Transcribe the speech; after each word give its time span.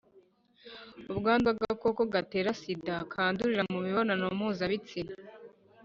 Ubwandu 1.11 1.47
bw 1.55 1.59
‘agakoko 1.67 2.01
gatera 2.13 2.49
sida 2.61 2.95
kandurira 3.11 3.63
mumibonano 3.71 4.25
mpuza 4.37 4.63
bitsina 4.71 5.13